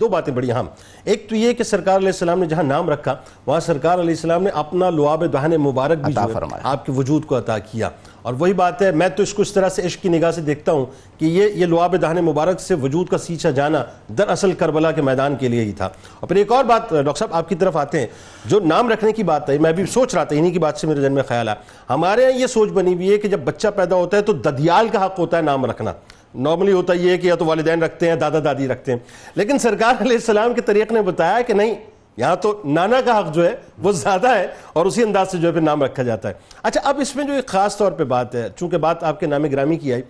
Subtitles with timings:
[0.00, 0.66] دو باتیں بڑی اہم۔
[1.04, 3.14] ایک تو یہ کہ سرکار علیہ السلام نے جہاں نام رکھا
[3.46, 6.86] وہاں سرکار علیہ السلام نے اپنا لعاب دہن مبارک بھی عطا جو ہے فرمایا۔ آپ
[6.86, 7.90] کے وجود کو عطا کیا۔
[8.22, 10.40] اور وہی بات ہے میں تو اس کو اس طرح سے عشق کی نگاہ سے
[10.40, 10.86] دیکھتا ہوں
[11.18, 13.84] کہ یہ یہ لعاب دہن مبارک سے وجود کا سیچا جانا
[14.18, 15.86] دراصل کربلا کے میدان کے لیے ہی تھا۔
[16.20, 18.06] اور پھر ایک اور بات ڈاکٹر صاحب آپ کی طرف آتے ہیں۔
[18.44, 20.86] جو نام رکھنے کی بات ہے میں بھی سوچ رہا تھا انہی کی بات سے
[20.86, 23.68] میرے ذہن میں خیال آیا۔ ہمارے یہاں یہ سوچ بنی ہوئی ہے کہ جب بچہ
[23.76, 25.92] پیدا ہوتا ہے تو ددیال کا حق ہوتا ہے نام رکھنا۔
[26.36, 28.98] نارملی ہوتا یہ ہے کہ یا تو والدین رکھتے ہیں، دادا دادی رکھتے ہیں۔
[29.34, 31.74] لیکن سرکار علیہ السلام کے طریق نے بتایا کہ نہیں،
[32.16, 35.48] یہاں تو نانا کا حق جو ہے وہ زیادہ ہے اور اسی انداز سے جو
[35.48, 38.04] ہے پھر نام رکھا جاتا ہے۔ اچھا اب اس میں جو ایک خاص طور پہ
[38.04, 40.02] بات ہے، چونکہ بات آپ کے نام گرامی کی آئی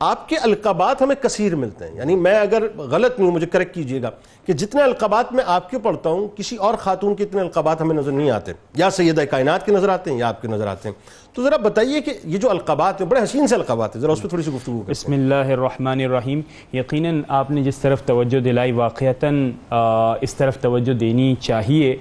[0.00, 1.94] آپ کے القابات ہمیں کثیر ملتے ہیں.
[1.96, 4.10] یعنی میں اگر غلط نہیں ہوں مجھے کریکٹ کیجیے گا
[4.46, 7.94] کہ جتنے القابات میں آپ کے پڑھتا ہوں کسی اور خاتون کے اتنے القابات ہمیں
[7.96, 8.52] نظر نہیں آتے.
[8.76, 10.96] یا سیدہ کائنات کے نظر آتے ہیں یا آپ کے نظر آتے ہیں.
[11.34, 14.02] تو ذرا بتائیے کہ یہ جو القابات ہیں بڑے حسین سے القابات ہیں.
[14.02, 16.40] ذرا اس پہ تھوڑی سی گفتگو کریں بسم اللہ الرحمن الرحیم.
[16.72, 21.96] یقیناً آپ نے جس طرف توجہ دلائی واقعتاً اس طرف توجہ دینی چاہیے.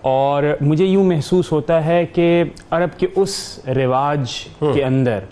[0.00, 3.34] اور مجھے یوں محسوس ہوتا ہے کہ عرب کے اس
[3.76, 4.32] رواج
[4.74, 5.24] کے اندر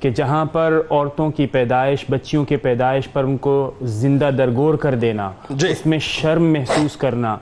[0.00, 4.94] کہ جہاں پر عورتوں کی پیدائش بچیوں کی پیدائش پر ان کو زندہ درگور کر
[4.94, 7.36] دینا جی۔ اس میں شرم محسوس کرنا۔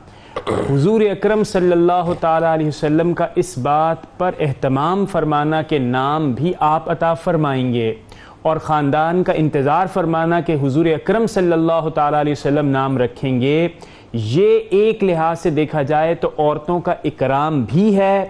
[0.71, 6.33] حضور اکرم صلی اللہ تعالیٰ علیہ وسلم کا اس بات پر اہتمام فرمانا کہ نام
[6.33, 7.95] بھی آپ عطا فرمائیں گے۔
[8.43, 13.41] اور خاندان کا انتظار فرمانا کہ حضور اکرم صلی اللہ تعالیٰ علیہ وسلم نام رکھیں
[13.41, 13.69] گے۔
[14.13, 18.25] یہ ایک لحاظ سے دیکھا جائے تو عورتوں کا اکرام بھی ہے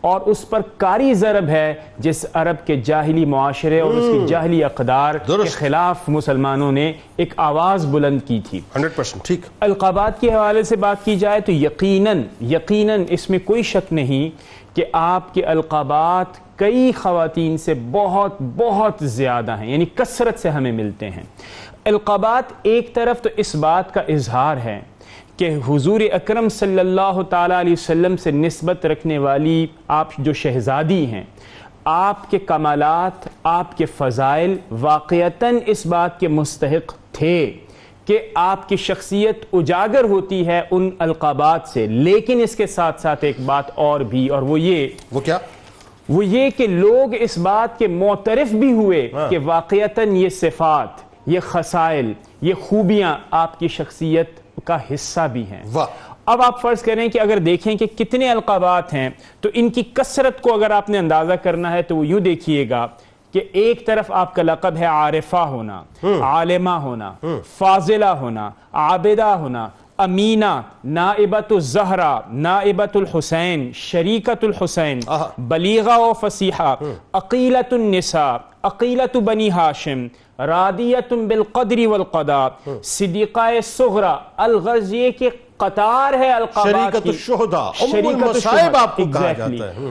[0.00, 4.64] اور اس پر کاری ضرب ہے جس عرب کے جاہلی معاشرے اور اس کی جاہلی
[4.64, 10.34] اقدار کے۔ خلاف مسلمانوں نے ایک آواز بلند کی تھی۔ ہنڈریڈ پرسینٹ ٹھیک۔ القابات کے
[10.34, 14.30] حوالے سے بات کی جائے تو یقیناً یقیناً اس میں کوئی شک نہیں
[14.76, 20.72] کہ آپ کے القابات کئی خواتین سے بہت بہت زیادہ ہیں یعنی کثرت سے ہمیں
[20.72, 21.22] ملتے ہیں۔
[21.84, 24.80] القابات ایک طرف تو اس بات کا اظہار ہے
[25.40, 31.04] کہ حضور اکرم صلی اللہ تعالیٰ علیہ وسلم سے نسبت رکھنے والی آپ جو شہزادی
[31.06, 31.22] ہیں
[31.84, 37.52] آپ کے کمالات آپ کے فضائل واقعتاً اس بات کے مستحق تھے
[38.06, 43.24] کہ آپ کی شخصیت اجاگر ہوتی ہے ان القابات سے لیکن اس کے ساتھ ساتھ
[43.24, 45.38] ایک بات اور بھی اور وہ یہ وہ کیا
[46.08, 51.02] وہ یہ کہ لوگ اس بات کے معترف بھی ہوئے ہاں۔ کہ واقعتاً یہ صفات
[51.26, 52.12] یہ خسائل
[52.42, 55.62] یہ خوبیاں آپ کی شخصیت کا حصہ بھی ہیں۔
[56.26, 59.08] اب آپ فرض کریں کہ اگر دیکھیں کہ کتنے القابات ہیں
[59.40, 62.68] تو ان کی کثرت کو اگر آپ نے اندازہ کرنا ہے تو وہ یوں دیکھیے
[62.70, 62.86] گا
[63.34, 65.82] کہ ایک طرف آپ کا لقب ہے عارفہ ہونا
[66.22, 67.12] عالمہ ہونا
[67.58, 69.68] فاضلہ ہونا عابدہ ہونا
[69.98, 75.00] امینہ نائبت الزہرہ نائبت الحسین شریکت الحسین۔
[75.38, 76.74] بلیغہ و فصیحہ
[77.12, 80.06] عقیلت النساء عقیلت بنی ہاشم
[80.46, 82.48] رادیت بالقدر والقضاء
[82.82, 87.12] صدیقہ صغرى الغرض یہ کہ قطار ہے القابات شریکت کی.
[87.92, 89.90] شریکت الشہداء، آپ کو کہا۔ جاتا ہے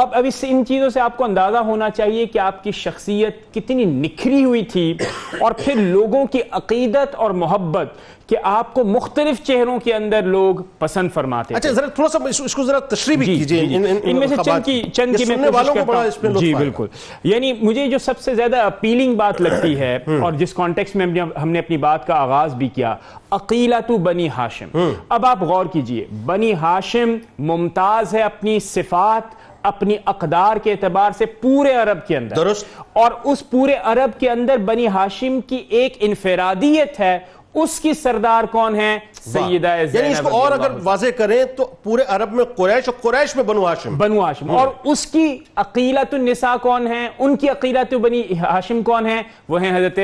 [0.00, 3.54] اب اب اس ان چیزوں سے آپ کو اندازہ ہونا چاہیے کہ آپ کی شخصیت
[3.54, 4.92] کتنی نکھری ہوئی تھی
[5.40, 10.54] اور پھر لوگوں کی عقیدت اور محبت کہ آپ کو مختلف چہروں کے اندر لوگ
[10.78, 13.84] پسند فرماتے اچھا ذرا تھوڑا سا اس کو ذرا تشریح بھی جی کیجیے جی ان
[14.02, 16.54] ان میں سے چند کی چند کی میں کوشش کرتا بڑا اس پہ ہوں جی۔
[16.54, 16.86] بالکل۔
[17.24, 21.06] یعنی مجھے جو سب سے زیادہ اپیلنگ بات لگتی ہے اور جس کانٹیکس میں
[21.42, 22.94] ہم نے اپنی بات کا آغاز بھی کیا
[23.30, 30.56] عقیلت بنی ہاشم۔ اب آپ غور کیجیے بنی ہاشم ممتاز ہے اپنی صفات اپنی اقدار
[30.56, 34.86] کے اعتبار سے پورے عرب کے اندر۔ درست۔ اور اس پورے عرب کے اندر بنی
[34.86, 37.18] ہاشم کی ایک انفرادیت ہے
[37.54, 42.02] اس کی سردار کون ہے سیدہ یعنی اس کو اور اگر واضح کریں تو پورے
[42.08, 46.56] عرب میں قریش اور قریش میں بنو ہاشم۔ بنو ہاشم۔ اور اس کی عقیلت النساء
[46.62, 49.98] کون ہیں؟ ان کی عقیلت بنی ہاشم کون ہیں؟ وہ ہیں حضرت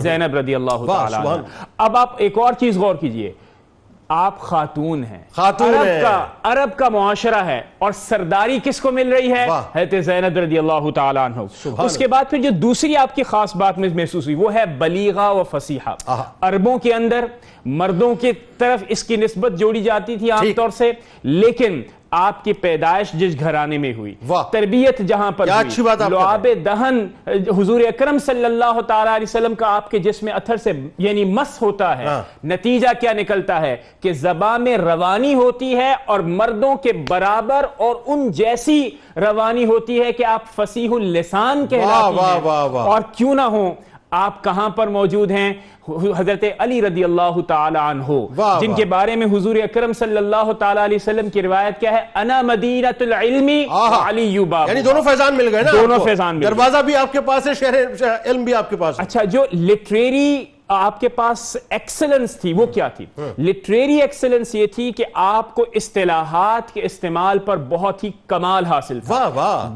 [0.00, 1.42] زینب رضی اللہ تعالی عنہ۔
[1.78, 3.32] اب آپ ایک اور چیز غور کیجیے۔
[4.12, 8.90] آپ خاتون ہیں خاتون عرب ہیں۔ کا عرب کا معاشرہ ہے اور سرداری کس کو
[8.90, 11.40] مل رہی ہے۔ حضرت زینب رضی اللہ تعالی عنہ
[11.82, 14.64] اس کے بعد پھر جو دوسری آپ کی خاص بات میں محسوس ہوئی وہ ہے
[14.78, 15.94] بلیغہ و فصیحہ۔
[16.40, 17.24] عربوں کے اندر
[17.64, 20.92] مردوں کی طرف اس کی نسبت جوڑی جاتی تھی عام۔ طور سے
[21.22, 24.14] لیکن آپ کی پیدائش جس گھرانے میں ہوئی۔
[24.52, 25.70] تربیت جہاں پر ہوئی
[26.10, 26.98] لعاب دہن
[27.58, 31.60] حضور اکرم صلی اللہ تعالی علیہ وسلم کا آپ کے جسم اتھر سے یعنی مس
[31.62, 36.74] ہوتا ہے ہاں۔ نتیجہ کیا نکلتا ہے کہ زبان میں روانی ہوتی ہے اور مردوں
[36.76, 38.80] کے برابر اور ان جیسی
[39.16, 42.40] روانی ہوتی ہے کہ آپ فصیح اللسان کہلاتی ہیں۔
[42.84, 43.70] اور کیوں نہ ہوں
[44.10, 45.52] آپ کہاں پر موجود ہیں
[46.18, 48.12] حضرت علی رضی اللہ تعالی عنہ
[48.60, 52.00] جن۔ کے بارے میں حضور اکرم صلی اللہ تعالی علیہ وسلم کی روایت کیا ہے
[52.14, 53.48] انا مدینۃ العلم۔
[54.06, 57.20] علی باب یعنی دونوں فیضان مل گئے نا دونوں؟ فیضان مل۔ دروازہ بھی آپ کے
[57.20, 57.74] پاس ہے شہر
[58.24, 62.66] علم بھی آپ کے پاس ہے اچھا جو لٹریری آپ کے پاس ایکسلنس تھی وہ
[62.66, 63.06] کیا تھی؟
[63.38, 69.00] لٹریری ایکسلنس یہ تھی کہ آپ کو اصطلاحات کے استعمال پر بہت ہی کمال حاصل
[69.00, 69.14] تھا۔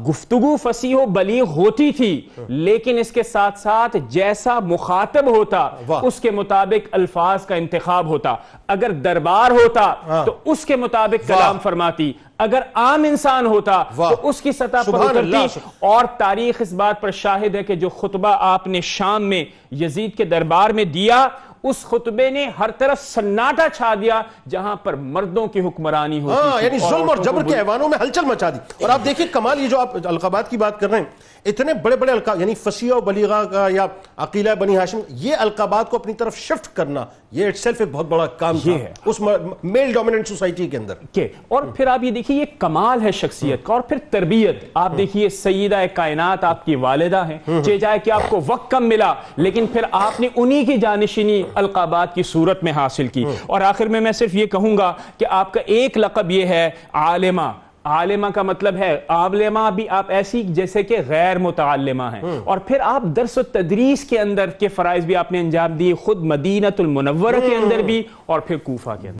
[0.09, 5.69] گفتگو فصیح و بلیغ ہوتی تھی لیکن اس کے ساتھ ساتھ جیسا مخاطب ہوتا۔
[6.03, 8.35] اس کے مطابق الفاظ کا انتخاب ہوتا۔
[8.67, 9.93] اگر دربار ہوتا
[10.25, 14.99] تو اس کے مطابق۔ کلام فرماتی۔ اگر عام انسان ہوتا۔ تو اس کی سطح پر
[14.99, 15.37] اترتی
[15.79, 20.17] اور تاریخ اس بات پر شاہد ہے کہ جو خطبہ آپ نے شام میں یزید
[20.17, 21.27] کے دربار میں دیا
[21.69, 26.61] اس خطبے نے ہر طرف سناٹا چھا دیا جہاں پر مردوں کی حکمرانی ہوتی ہاں
[26.61, 29.67] یعنی ظلم اور جبر کے ایوانوں میں ہلچل مچا دی۔ اور آپ دیکھیں کمال یہ
[29.67, 31.05] جو آپ القابات کی بات کر رہے ہیں
[31.45, 33.85] اتنے بڑے بڑے القاب یعنی فصیح و بلیغہ کا یا
[34.17, 38.05] عقیلہ بنی ہاشم یہ القابات کو اپنی طرف شفٹ کرنا یہ اٹ سیلف ایک بہت
[38.05, 38.71] بڑا کام تھا۔
[39.05, 39.19] اس
[39.63, 40.93] میل ڈومیننٹ سوسائٹی کے اندر۔
[41.47, 45.29] اور پھر آپ یہ دیکھیے یہ کمال ہے شخصیت کا اور پھر تربیت۔ آپ دیکھیے
[45.29, 49.65] سیدہ کائنات آپ کی والدہ ہیں۔ چاہے جائے کہ آپ کو وقت کم ملا لیکن
[49.67, 54.01] پھر آپ نے انہی کی جانشینی القابات کی صورت میں حاصل کی۔ اور آخر میں
[54.01, 57.51] میں صرف یہ کہوں گا کہ آپ کا ایک لقب یہ ہے عالمہ۔
[57.83, 62.77] عالمہ کا مطلب ہے عالمہ بھی آپ ایسی جیسے کہ غیر متعلمہ ہیں۔ اور پھر
[62.81, 66.67] آپ درس و تدریس کے اندر کے فرائض بھی آپ نے انجام دیے خود مدینہ
[66.77, 69.11] المنورہ کے اندر بھی اور پھر کوفہ کے اندر۔